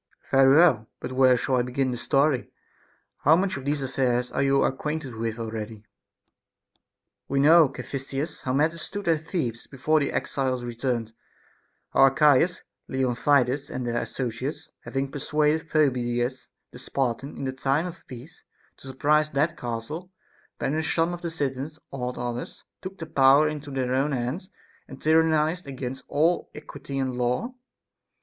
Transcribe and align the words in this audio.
Caph. 0.19 0.31
Very 0.31 0.55
well; 0.55 0.89
but 0.99 1.11
where 1.11 1.37
shall 1.37 1.57
I 1.57 1.61
begin 1.61 1.91
the 1.91 1.95
story? 1.97 2.49
How 3.19 3.35
much 3.35 3.55
of 3.55 3.65
these 3.65 3.83
affairs 3.83 4.31
are 4.31 4.41
you 4.41 4.63
acquainted 4.63 5.13
with 5.13 5.37
already? 5.37 5.75
Arch. 5.75 5.85
We 7.27 7.39
know, 7.39 7.69
Caphisias, 7.69 8.41
how 8.41 8.51
matters 8.53 8.81
stood 8.81 9.07
at 9.07 9.25
Thebes 9.27 9.67
before 9.67 9.99
the 9.99 10.11
exiles 10.11 10.63
returned,— 10.63 11.13
how 11.93 11.99
Archias, 12.09 12.63
Leon 12.87 13.13
tidas, 13.13 13.69
and 13.69 13.85
their 13.85 14.01
associates, 14.01 14.71
having 14.85 15.11
persuaded 15.11 15.69
Phoebidas 15.69 16.49
the 16.71 16.79
Spartan 16.79 17.37
in 17.37 17.43
the 17.43 17.51
time 17.51 17.85
of 17.85 18.07
peace 18.07 18.43
to 18.77 18.87
surprise 18.87 19.29
that 19.29 19.55
castle, 19.55 20.09
ban 20.57 20.73
ished 20.73 20.95
some 20.95 21.13
of 21.13 21.21
the 21.21 21.29
citizens, 21.29 21.77
awed 21.91 22.17
others, 22.17 22.63
took 22.81 22.97
the 22.97 23.05
power 23.05 23.47
into 23.47 23.69
their 23.69 23.93
own 23.93 24.13
hands, 24.13 24.49
and 24.87 24.99
tyrannized 24.99 25.67
against 25.67 26.03
all 26.07 26.49
equity 26.55 26.97
and 26.97 27.17
law. 27.19 27.53